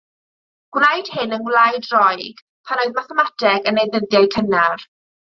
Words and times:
Gwnaed 0.77 1.11
hyn 1.17 1.35
yng 1.37 1.43
Ngwlad 1.43 1.89
Roeg, 1.91 2.41
pan 2.71 2.81
oedd 2.85 2.97
mathemateg 3.01 3.69
yn 3.73 3.83
ei 3.83 3.87
ddyddiau 3.93 4.31
cynnar. 4.39 4.87